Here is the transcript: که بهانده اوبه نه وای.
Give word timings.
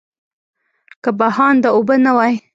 که 1.03 1.09
بهانده 1.19 1.69
اوبه 1.75 1.95
نه 2.05 2.11
وای. 2.17 2.33